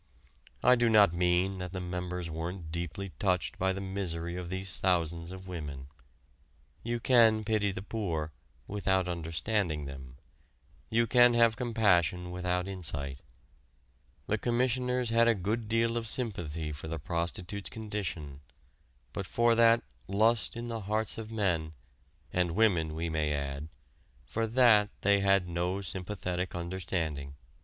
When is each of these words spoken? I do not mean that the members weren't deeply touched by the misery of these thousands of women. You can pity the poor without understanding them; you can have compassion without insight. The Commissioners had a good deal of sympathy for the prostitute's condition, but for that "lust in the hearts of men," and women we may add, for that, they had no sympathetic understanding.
I 0.63 0.73
do 0.73 0.89
not 0.89 1.13
mean 1.13 1.59
that 1.59 1.73
the 1.73 1.79
members 1.79 2.27
weren't 2.27 2.71
deeply 2.71 3.09
touched 3.19 3.59
by 3.59 3.71
the 3.71 3.81
misery 3.81 4.35
of 4.35 4.49
these 4.49 4.79
thousands 4.79 5.29
of 5.29 5.47
women. 5.47 5.89
You 6.81 6.99
can 6.99 7.43
pity 7.43 7.71
the 7.71 7.83
poor 7.83 8.31
without 8.67 9.07
understanding 9.07 9.85
them; 9.85 10.17
you 10.89 11.05
can 11.05 11.35
have 11.35 11.55
compassion 11.55 12.31
without 12.31 12.67
insight. 12.67 13.19
The 14.25 14.39
Commissioners 14.39 15.11
had 15.11 15.27
a 15.27 15.35
good 15.35 15.67
deal 15.67 15.95
of 15.97 16.07
sympathy 16.07 16.71
for 16.71 16.87
the 16.87 16.97
prostitute's 16.97 17.69
condition, 17.69 18.41
but 19.13 19.27
for 19.27 19.53
that 19.53 19.83
"lust 20.07 20.55
in 20.55 20.67
the 20.67 20.81
hearts 20.81 21.19
of 21.19 21.29
men," 21.29 21.73
and 22.33 22.55
women 22.55 22.95
we 22.95 23.07
may 23.07 23.31
add, 23.33 23.69
for 24.25 24.47
that, 24.47 24.89
they 25.01 25.19
had 25.19 25.47
no 25.47 25.79
sympathetic 25.81 26.55
understanding. 26.55 27.35